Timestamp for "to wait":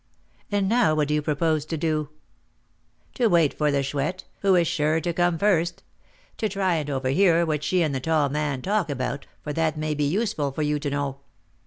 3.13-3.53